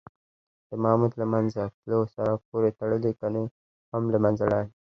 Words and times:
د 0.69 0.71
ماموت 0.83 1.13
له 1.21 1.25
منځه 1.33 1.61
تلو 1.79 1.99
سره 2.15 2.31
پورې 2.47 2.69
تړلي 2.79 3.11
کنې 3.21 3.45
هم 3.91 4.03
له 4.13 4.17
منځه 4.25 4.43
لاړې. 4.51 4.71